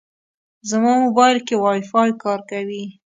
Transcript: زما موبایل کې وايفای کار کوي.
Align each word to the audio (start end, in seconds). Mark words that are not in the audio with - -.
زما 0.69 0.91
موبایل 1.03 1.37
کې 1.47 1.55
وايفای 1.59 2.09
کار 2.23 2.39
کوي. 2.51 2.83